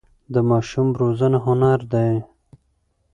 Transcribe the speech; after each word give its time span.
د 0.33 0.35
ماشوم 0.49 0.87
روزنه 0.99 1.37
هنر 1.45 1.79
دی. 1.93 2.11